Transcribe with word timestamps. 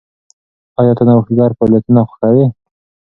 ایا 0.79 0.93
ته 0.97 1.03
نوښتګر 1.07 1.51
فعالیتونه 1.57 2.01
خوښوې؟ 2.09 2.45